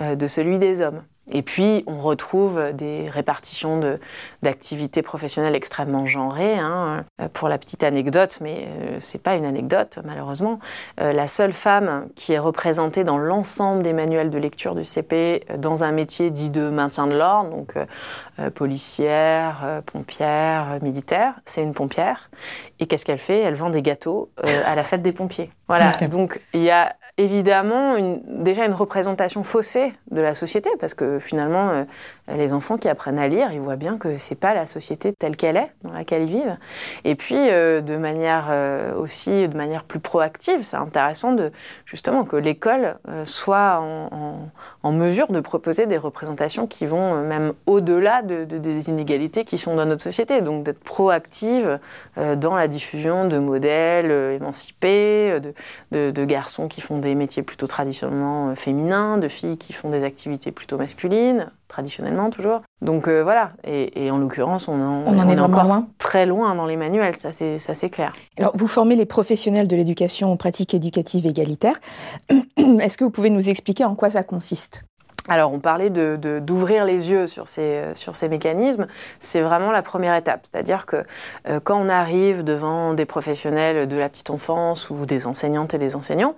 [0.00, 1.02] euh, de celui des hommes.
[1.30, 3.80] Et puis, on retrouve des répartitions
[4.42, 6.58] d'activités professionnelles extrêmement genrées.
[6.58, 7.04] Hein.
[7.20, 10.58] Euh, pour la petite anecdote, mais euh, c'est pas une anecdote malheureusement,
[11.00, 15.44] euh, la seule femme qui est représentée dans l'ensemble des manuels de lecture du CP
[15.58, 17.74] dans un métier dit de maintien de l'ordre, donc
[18.54, 22.30] policière, pompière, militaire, c'est une pompière.
[22.80, 23.40] Et qu'est-ce qu'elle fait?
[23.40, 24.30] Elle vend des gâteaux
[24.66, 25.50] à la fête des pompiers.
[25.68, 25.92] Voilà.
[26.10, 27.94] Donc il y a évidemment
[28.26, 31.84] déjà une représentation faussée de la société, parce que finalement, euh,
[32.36, 35.36] les enfants qui apprennent à lire, ils voient bien que c'est pas la société telle
[35.36, 36.56] qu'elle est, dans laquelle ils vivent.
[37.04, 41.50] Et puis, euh, de manière euh, aussi, de manière plus proactive, c'est intéressant de
[41.84, 48.44] justement que l'école soit en, mesure de proposer des représentations qui vont même au-delà de,
[48.44, 50.42] de, des inégalités qui sont dans notre société.
[50.42, 51.78] Donc, d'être proactive
[52.16, 55.40] dans la diffusion de modèles émancipés,
[55.90, 60.04] de, garçons qui font des métiers plutôt traditionnellement euh, féminins, de filles qui font des
[60.04, 62.62] activités plutôt masculines, traditionnellement toujours.
[62.82, 65.88] Donc euh, voilà, et, en l'occurrence, on en, on en est, encore loin.
[65.98, 68.12] très loin dans les manuels, ça c'est, ça c'est clair.
[68.38, 71.80] Alors vous formez les professionnels de l'éducation aux pratiques éducatives égalitaires.
[72.56, 74.84] Est-ce que vous pouvez nous expliquer en quoi ça consiste?
[75.28, 78.86] Alors, on parlait d'ouvrir de, d'ouvrir les yeux sur ces, euh, sur ces mécanismes.
[79.20, 80.46] C'est vraiment la première étape.
[80.50, 81.04] C'est-à-dire que
[81.48, 85.78] euh, quand on arrive devant des professionnels de la petite enfance ou des enseignantes et
[85.78, 86.34] des enseignants,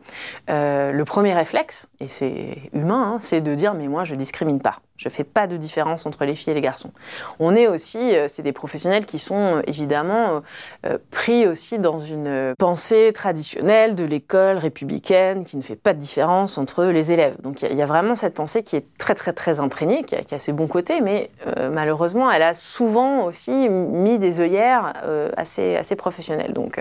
[0.51, 4.61] euh, le premier réflexe, et c'est humain, hein, c'est de dire mais moi je discrimine
[4.61, 4.77] pas.
[4.97, 6.93] Je fais pas de différence entre les filles et les garçons.
[7.41, 10.43] On est aussi, euh, c'est des professionnels qui sont euh, évidemment
[10.87, 15.99] euh, pris aussi dans une pensée traditionnelle de l'école républicaine qui ne fait pas de
[15.99, 17.35] différence entre les élèves.
[17.43, 20.23] Donc il y, a vraiment cette pensée qui est très très très imprégnée, qui a,
[20.23, 21.31] qui a ses bons côtés, mais
[21.71, 24.93] malheureusement elle a souvent aussi mis des œillères
[25.37, 26.53] assez assez professionnelles.
[26.53, 26.81] Donc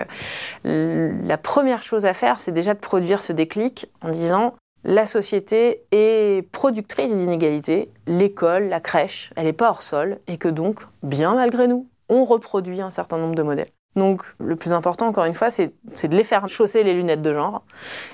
[0.64, 5.82] la première chose à faire, c'est déjà de produire ce déclic en disant la société
[5.92, 11.34] est productrice d'inégalités, l'école, la crèche, elle n'est pas hors sol, et que donc, bien
[11.34, 13.70] malgré nous, on reproduit un certain nombre de modèles.
[13.96, 17.32] Donc le plus important, encore une fois, c'est de les faire chausser les lunettes de
[17.32, 17.64] genre.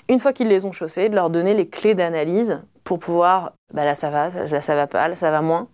[0.09, 3.85] Une fois qu'ils les ont chaussées, de leur donner les clés d'analyse pour pouvoir, bah
[3.85, 5.69] là ça va, là ça va pas, là ça va moins,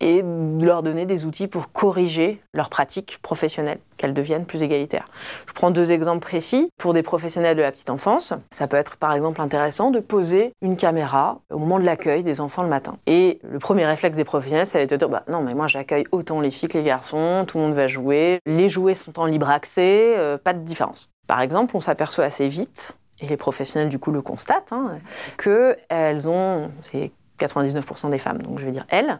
[0.00, 0.22] et
[0.60, 5.06] leur donner des outils pour corriger leurs pratiques professionnelles, qu'elles deviennent plus égalitaires.
[5.46, 6.68] Je prends deux exemples précis.
[6.78, 10.52] Pour des professionnels de la petite enfance, ça peut être par exemple intéressant de poser
[10.62, 12.96] une caméra au moment de l'accueil des enfants le matin.
[13.06, 15.66] Et le premier réflexe des professionnels, ça va être de dire, bah non mais moi
[15.66, 19.18] j'accueille autant les filles que les garçons, tout le monde va jouer, les jouets sont
[19.18, 21.08] en libre accès, euh, pas de différence.
[21.26, 24.98] Par exemple, on s'aperçoit assez vite et les professionnels du coup le constatent, hein,
[25.38, 29.18] qu'elles ont, c'est 99% des femmes, donc je vais dire elles,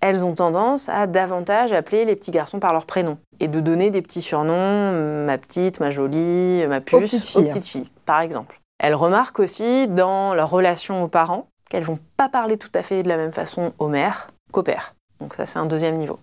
[0.00, 3.90] elles ont tendance à davantage appeler les petits garçons par leur prénom et de donner
[3.90, 8.60] des petits surnoms, ma petite, ma jolie, ma puce, aux petites filles, par exemple.
[8.78, 13.02] Elles remarquent aussi dans leur relation aux parents qu'elles vont pas parler tout à fait
[13.02, 14.94] de la même façon aux mères qu'aux pères.
[15.24, 16.18] Donc ça, c'est un deuxième niveau.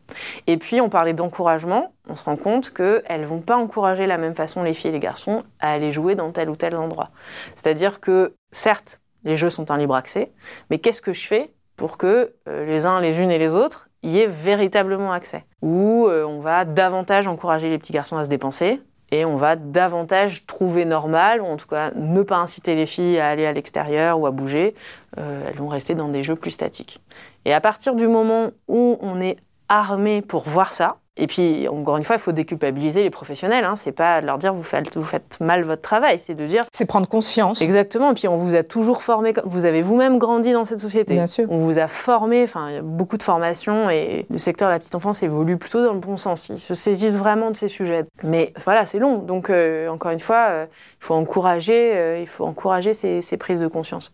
[0.45, 1.91] Et puis, on parlait d'encouragement.
[2.07, 4.93] On se rend compte qu'elles ne vont pas encourager la même façon les filles et
[4.93, 7.09] les garçons à aller jouer dans tel ou tel endroit.
[7.55, 10.31] C'est-à-dire que, certes, les jeux sont en libre accès,
[10.69, 13.89] mais qu'est-ce que je fais pour que euh, les uns, les unes et les autres
[14.03, 15.45] y aient véritablement accès?
[15.63, 19.55] Ou euh, on va davantage encourager les petits garçons à se dépenser, et on va
[19.55, 23.51] davantage trouver normal, ou en tout cas ne pas inciter les filles à aller à
[23.51, 24.73] l'extérieur ou à bouger.
[25.17, 27.01] Euh, elles vont rester dans des jeux plus statiques.
[27.43, 31.97] Et à partir du moment où on est armé pour voir ça, et puis, encore
[31.97, 33.63] une fois, il faut déculpabiliser les professionnels.
[33.63, 33.75] Hein.
[33.75, 36.63] C'est pas de leur dire vous faites, vous faites mal votre travail, c'est de dire.
[36.73, 37.61] C'est prendre conscience.
[37.61, 38.09] Exactement.
[38.09, 39.31] Et puis, on vous a toujours formé.
[39.45, 41.13] Vous avez vous-même grandi dans cette société.
[41.13, 41.45] Bien sûr.
[41.51, 42.41] On vous a formé.
[42.41, 45.57] Enfin, il y a beaucoup de formations et le secteur de la petite enfance évolue
[45.57, 46.49] plutôt dans le bon sens.
[46.49, 48.03] Ils se saisissent vraiment de ces sujets.
[48.23, 49.19] Mais voilà, c'est long.
[49.19, 51.95] Donc, euh, encore une fois, euh, il faut encourager.
[51.95, 54.11] Euh, il faut encourager ces, ces, prises de conscience.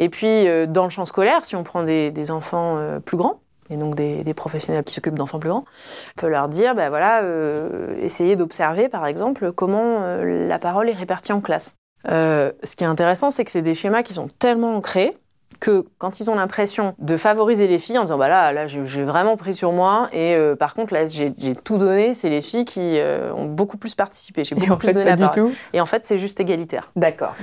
[0.00, 3.38] Et puis, dans le champ scolaire, si on prend des, des enfants plus grands
[3.70, 5.64] et donc des, des professionnels qui s'occupent d'enfants plus grands,
[6.16, 10.88] on peut leur dire, ben voilà, euh, essayez d'observer par exemple comment euh, la parole
[10.88, 11.76] est répartie en classe.
[12.08, 15.16] Euh, ce qui est intéressant, c'est que c'est des schémas qui sont tellement ancrés
[15.60, 19.02] que quand ils ont l'impression de favoriser les filles en disant bah là là j'ai
[19.02, 22.64] vraiment pris sur moi et euh, par contre là j'ai tout donné c'est les filles
[22.64, 25.50] qui euh, ont beaucoup plus participé j'ai beaucoup plus donné la parole.
[25.72, 26.90] et en fait c'est juste égalitaire.
[26.96, 27.34] D'accord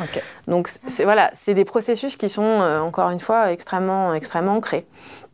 [0.48, 4.86] donc c'est voilà c'est des processus qui sont euh, encore une fois extrêmement extrêmement ancrés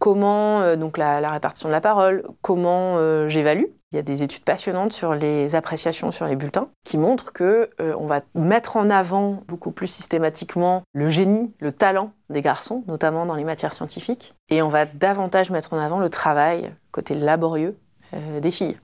[0.02, 2.98] comment donc la, répartition de la parole comment
[3.30, 7.34] j'évalue il y a des études passionnantes sur les appréciations sur les bulletins qui montrent
[7.34, 12.42] que euh, on va mettre en avant beaucoup plus systématiquement le génie, le talent des
[12.42, 16.74] garçons, notamment dans les matières scientifiques, et on va davantage mettre en avant le travail,
[16.92, 17.78] côté laborieux
[18.14, 18.78] euh, des filles.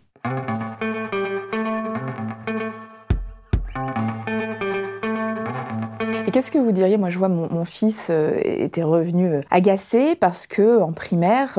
[6.28, 10.14] Et qu'est-ce que vous diriez Moi, je vois mon, fils euh, était revenu euh, agacé
[10.18, 11.58] parce que en primaire,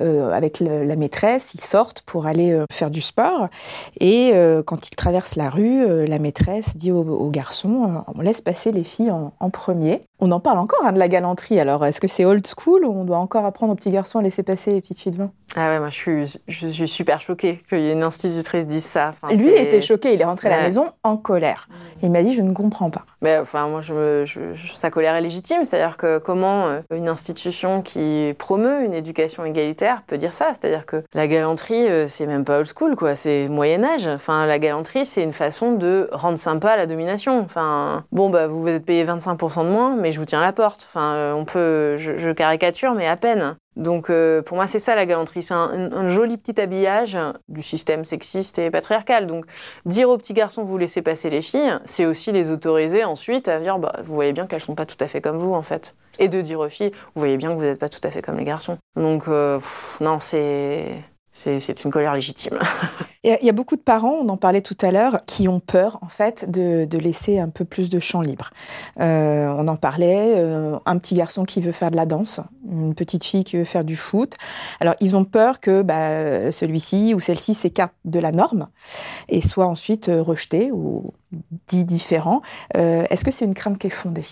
[0.00, 3.48] euh, avec la maîtresse, ils sortent pour aller faire du sport.
[3.98, 4.32] Et
[4.66, 9.10] quand ils traversent la rue, la maîtresse dit aux, garçons on laisse passer les filles
[9.10, 10.02] en, premier.
[10.26, 11.60] On en parle encore hein, de la galanterie.
[11.60, 14.22] Alors, est-ce que c'est old school ou on doit encore apprendre aux petits garçons à
[14.22, 15.30] laisser passer les petites filles devant?
[15.54, 18.84] Ah ouais, moi je suis, je suis super choquée qu'il y ait une institutrice dise
[18.84, 19.12] ça.
[19.30, 21.68] Lui était choqué, il est rentré à la maison en colère.
[22.02, 23.04] Il m'a dit, je ne comprends pas.
[23.22, 24.40] Mais enfin, moi, je, je,
[24.74, 25.64] sa colère est légitime.
[25.64, 30.48] C'est-à-dire que comment euh, une institution qui promeut une éducation égalitaire peut dire ça?
[30.50, 33.14] C'est-à-dire que la galanterie, euh, c'est même pas old school, quoi.
[33.14, 34.08] C'est Moyen Âge.
[34.08, 37.38] Enfin, la galanterie, c'est une façon de rendre sympa la domination.
[37.40, 40.52] Enfin, bon, bah, vous vous êtes payé 25% de moins, mais je vous tiens la
[40.52, 40.86] porte.
[40.88, 43.56] Enfin, euh, on peut, je, je caricature, mais à peine.
[43.76, 48.04] Donc euh, pour moi c'est ça la galanterie, c'est un, joli petit habillage du système
[48.04, 49.26] sexiste et patriarcal.
[49.26, 49.46] Donc
[49.84, 53.58] dire aux petits garçons vous laissez passer les filles, c'est aussi les autoriser ensuite à
[53.58, 55.94] dire bah vous voyez bien qu'elles sont pas tout à fait comme vous en fait.
[56.18, 58.22] Et de dire aux filles vous voyez bien que vous n'êtes pas tout à fait
[58.22, 58.78] comme les garçons.
[58.96, 59.58] Donc euh,
[60.00, 60.86] non c'est
[61.36, 62.58] c'est une colère légitime.
[63.24, 65.98] Il y a beaucoup de parents, on en parlait tout à l'heure, qui ont peur
[66.02, 68.50] en fait de, laisser un peu plus de champ libre.
[69.00, 72.94] Euh, on en parlait, euh, un petit garçon qui veut faire de la danse, une
[72.94, 74.34] petite fille qui veut faire du foot.
[74.78, 78.68] Alors ils ont peur que bah, celui-ci ou celle-ci s'écarte de la norme
[79.28, 81.14] et soit ensuite rejeté ou
[81.66, 82.42] dit différent.
[82.76, 84.26] Euh, est-ce que c'est une crainte qui est fondée?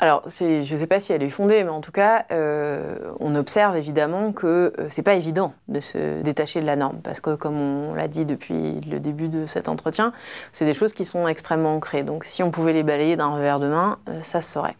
[0.00, 3.34] Alors, je ne sais pas si elle est fondée, mais en tout cas, euh, on
[3.34, 7.34] observe évidemment que euh, c'est pas évident de se détacher de la norme, parce que
[7.34, 10.12] comme on l'a dit depuis le début de cet entretien,
[10.52, 12.04] c'est des choses qui sont extrêmement ancrées.
[12.04, 14.76] Donc, si on pouvait les balayer d'un revers de main, euh, ça se saurait.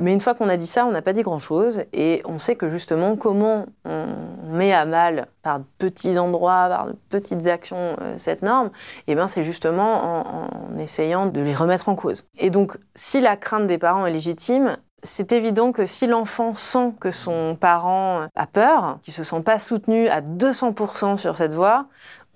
[0.00, 2.56] Mais une fois qu'on a dit ça, on n'a pas dit grand-chose et on sait
[2.56, 4.06] que justement comment on
[4.48, 8.70] met à mal par petits endroits, par de petites actions euh, cette norme,
[9.06, 12.26] eh ben c'est justement en, essayant de les remettre en cause.
[12.38, 16.94] Et donc si la crainte des parents est légitime, c'est évident que si l'enfant sent
[16.98, 21.86] que son parent a peur, qu'il se sent pas soutenu à 200% sur cette voie,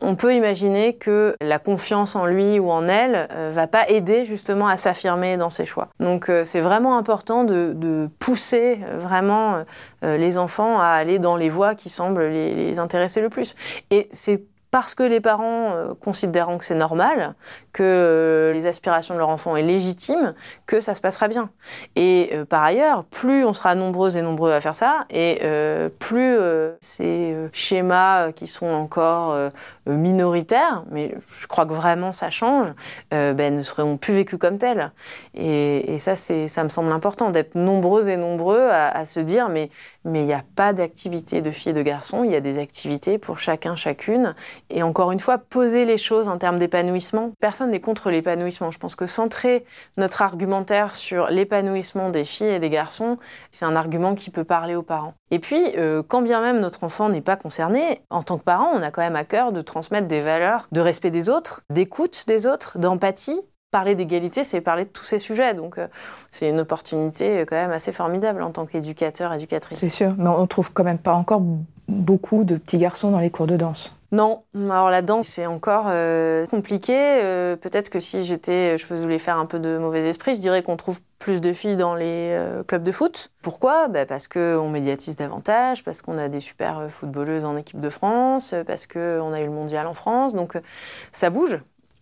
[0.01, 4.25] on peut imaginer que la confiance en lui ou en elle euh, va pas aider
[4.25, 5.89] justement à s'affirmer dans ses choix.
[6.01, 9.65] Donc euh, c'est vraiment important de, pousser euh, vraiment
[10.03, 13.55] les enfants à aller dans les voies qui semblent les, les intéresser le plus.
[13.91, 17.35] Et c'est parce que les parents euh, considérant que c'est normal,
[17.73, 20.35] que euh, les aspirations de leur enfant est légitime,
[20.67, 21.51] que ça se passera bien.
[21.97, 25.41] Et euh, par ailleurs, plus on sera nombreuses et nombreux à faire ça, et
[25.99, 26.39] plus
[26.81, 29.37] ces schémas qui sont encore
[29.87, 32.69] minoritaires, mais je crois que vraiment ça change,
[33.11, 34.93] ben, ne seront plus vécus comme tels.
[35.35, 39.71] Et, ça, ça me semble important d'être nombreuses et nombreux à, à se dire, mais
[40.09, 42.59] mais il n'y a pas d'activité de filles et de garçons, il y a des
[42.59, 44.35] activités pour chacun, chacune.
[44.71, 47.33] Et encore une fois, poser les choses en termes d'épanouissement.
[47.41, 48.71] Personne n'est contre l'épanouissement.
[48.71, 49.65] Je pense que centrer
[49.97, 53.19] notre argumentaire sur l'épanouissement des filles et des garçons,
[53.51, 55.15] c'est un argument qui peut parler aux parents.
[55.31, 58.71] Et puis, euh, quand bien même notre enfant n'est pas concerné, en tant que parent,
[58.75, 62.25] on a quand même à cœur de transmettre des valeurs de respect des autres, d'écoute
[62.27, 65.55] des autres, d'empathie, parler d'égalité, c'est parler de tous ces sujets.
[65.55, 65.89] Donc, euh,
[66.31, 69.79] c'est une opportunité euh, quand même assez formidable en tant qu'éducateur, éducatrice.
[69.79, 71.43] C'est sûr, mais on trouve quand même pas encore
[71.89, 73.93] beaucoup de petits garçons dans les cours de danse.
[74.11, 76.95] Non, alors la danse c'est encore euh, compliqué.
[77.61, 80.79] Peut-être que si j'étais, je voulais faire un peu de mauvais esprit, je dirais qu'on
[80.79, 83.31] trouve plus de filles dans les clubs de foot.
[83.43, 83.89] Pourquoi?
[83.89, 88.55] Bah Parce qu'on médiatise davantage, parce qu'on a des super footballeuses en équipe de France,
[88.67, 90.33] parce qu'on a eu le mondial en France.
[90.33, 90.59] Donc
[91.13, 91.59] ça bouge.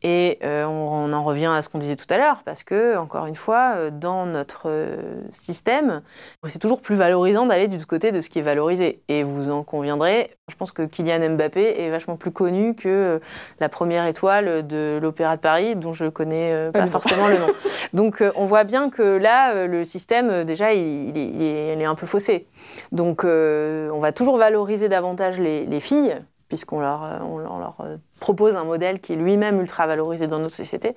[0.09, 3.27] Et euh, on, en revient à ce qu'on disait tout à l'heure, parce que, encore
[3.27, 4.99] une fois, euh, dans notre euh,
[5.33, 6.01] système,
[6.47, 9.03] c'est toujours plus valorisant d'aller du côté de ce qui est valorisé.
[9.09, 13.21] Et vous en conviendrez, je pense que Kylian Mbappé est vachement plus connu que
[13.59, 17.49] la première étoile de l'Opéra de Paris, dont je connais pas, forcément le nom.
[17.93, 22.47] Donc on voit bien que là, le système, déjà, il, est, un peu faussé.
[22.93, 26.15] Donc on va toujours valoriser davantage les, filles,
[26.49, 27.83] puisqu'on leur, on leur
[28.21, 30.95] propose un modèle qui est lui-même ultra valorisé dans notre société.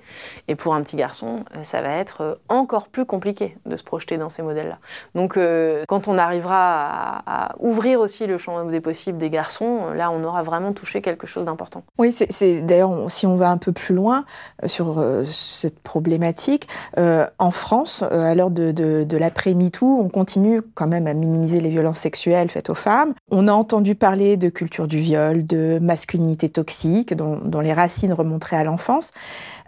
[0.48, 3.84] Et pour un petit garçon, euh, ça va être euh, encore plus compliqué de se
[3.84, 4.78] projeter dans ces modèles-là.
[5.14, 10.10] Donc euh, quand on arrivera à, ouvrir aussi le champ des possibles des garçons, là
[10.10, 11.82] on aura vraiment touché quelque chose d'important.
[11.98, 14.24] Oui, c'est d'ailleurs si on va un peu plus loin
[14.66, 21.06] sur cette problématique, en France, à l'heure de, de, de l'après-MeToo, on continue quand même
[21.06, 23.14] à minimiser les violences sexuelles faites aux femmes.
[23.30, 28.56] On a entendu parler de culture du viol, de masculinité toxique, dont, les racines remonteraient
[28.56, 29.12] à l'enfance.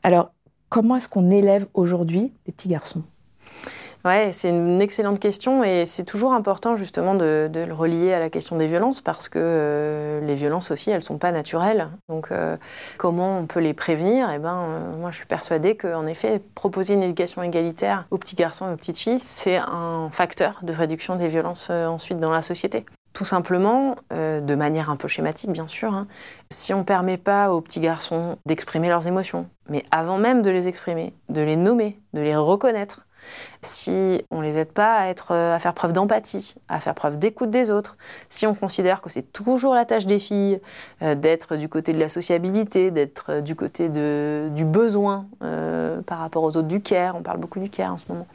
[0.02, 0.32] Alors,
[0.68, 3.02] comment est-ce qu'on élève aujourd'hui des petits garçons?
[4.04, 8.30] Ouais, c'est une excellente question et c'est toujours important justement de, le relier à la
[8.30, 11.88] question des violences parce que euh, les violences aussi, elles sont pas naturelles.
[12.08, 12.56] Donc, euh,
[12.98, 14.28] comment on peut les prévenir?
[14.34, 18.34] Eh ben, euh, moi, je suis persuadée qu'en effet, proposer une éducation égalitaire aux petits
[18.34, 22.42] garçons et aux petites filles, c'est un facteur de réduction des violences ensuite dans la
[22.42, 22.84] société.
[23.12, 26.06] Tout simplement, euh, de manière un peu schématique bien sûr, hein,
[26.50, 30.50] si on ne permet pas aux petits garçons d'exprimer leurs émotions, mais avant même de
[30.50, 33.06] les exprimer, de les nommer, de les reconnaître,
[33.60, 37.50] si on les aide pas à être, à faire preuve d'empathie, à faire preuve d'écoute
[37.50, 37.98] des autres,
[38.30, 40.60] si on considère que c'est toujours la tâche des filles
[41.02, 46.42] euh, d'être du côté de la sociabilité, d'être du côté du besoin euh, par rapport
[46.44, 48.26] aux autres du care, on parle beaucoup du care en ce moment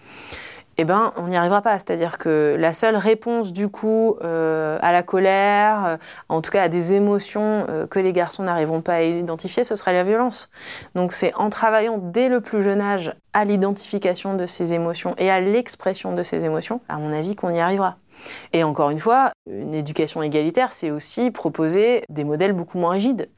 [0.79, 1.73] eh ben, on n'y arrivera pas.
[1.79, 5.97] C'est-à-dire que la seule réponse, du coup, euh, à la colère, euh,
[6.29, 9.75] en tout cas à des émotions euh, que les garçons n'arriveront pas à identifier, ce
[9.75, 10.49] serait la violence.
[10.93, 15.31] Donc, c'est en travaillant dès le plus jeune âge à l'identification de ces émotions et
[15.31, 17.97] à l'expression de ces émotions, à mon avis, qu'on y arrivera.
[18.53, 23.29] Et encore une fois, une éducation égalitaire, c'est aussi proposer des modèles beaucoup moins rigides.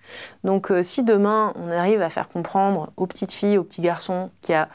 [0.46, 4.54] Donc si demain on arrive à faire comprendre aux petites filles, aux petits garçons qu'il
[4.54, 4.70] y a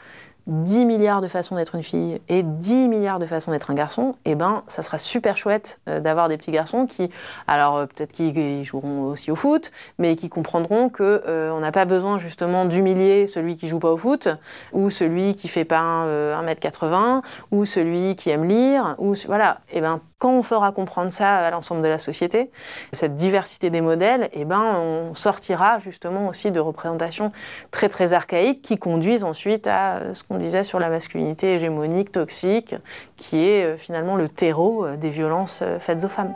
[0.47, 4.15] 10 milliards de façons d'être une fille et 10 milliards de façons d'être un garçon,
[4.25, 7.09] eh ben, ça sera super chouette euh, d'avoir des petits garçons qui,
[7.47, 11.71] alors euh, peut-être qu'ils joueront aussi au foot, mais qui comprendront que euh, on n'a
[11.71, 14.27] pas besoin justement d'humilier celui qui joue pas au foot,
[14.71, 19.59] ou celui qui fait pas 1m80, ou celui qui aime lire, ou voilà.
[19.71, 22.49] Eh ben, quand on fera comprendre ça à l'ensemble de la société,
[22.93, 27.31] cette diversité des modèles, eh ben, on sortira justement aussi de représentations
[27.71, 32.75] très très archaïques qui conduisent ensuite à ce qu'on disait sur la masculinité hégémonique, toxique,
[33.17, 36.33] qui est euh, finalement le terreau euh, des violences euh, faites aux femmes.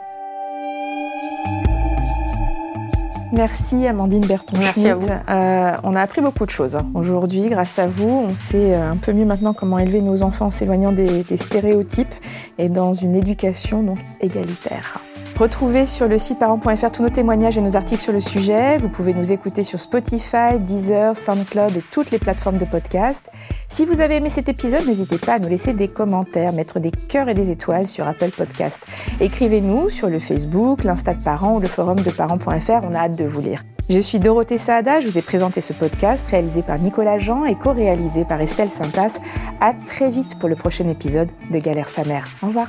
[3.40, 5.08] Merci Amandine berton Merci à vous.
[5.08, 6.84] on a appris beaucoup de choses hein.
[6.92, 8.26] aujourd'hui grâce à vous.
[8.28, 12.14] On sait un peu mieux maintenant comment élever nos enfants en s'éloignant des, des, stéréotypes
[12.58, 15.00] et dans une éducation donc égalitaire.
[15.40, 18.76] Retrouvez sur le site parents.fr tous nos témoignages et nos articles sur le sujet.
[18.76, 23.30] Vous pouvez nous écouter sur Spotify, Deezer, SoundCloud et toutes les plateformes de podcast.
[23.70, 26.90] Si vous avez aimé cet épisode, n'hésitez pas à nous laisser des commentaires, mettre des
[26.90, 28.82] cœurs et des étoiles sur Apple Podcast.
[29.18, 32.84] Écrivez-nous sur le Facebook, l'Insta de parents ou le forum de parents.fr.
[32.84, 33.64] On a hâte de vous lire.
[33.88, 37.54] Je suis Dorothée Saada, je vous ai présenté ce podcast réalisé par Nicolas Jean et
[37.54, 39.18] co-réalisé par Estelle Saintas.
[39.62, 42.26] À très vite pour le prochain épisode de Galère sa mère.
[42.42, 42.68] Au revoir.